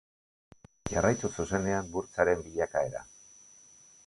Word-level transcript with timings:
Jarraitu 0.93 1.31
zuzenean 1.35 1.93
burtsaren 1.97 2.43
bilakaera. 2.47 3.05